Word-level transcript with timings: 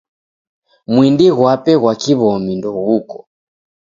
Mwindi 0.93 1.25
ghwape 1.35 1.71
ghwa 1.81 1.93
kiw'omi 2.01 2.53
ndoghuko. 2.59 3.17